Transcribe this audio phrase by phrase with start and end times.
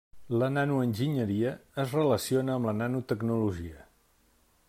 [0.43, 1.51] La nanoenginyeria
[1.83, 3.89] es relaciona amb la nanotecnologia.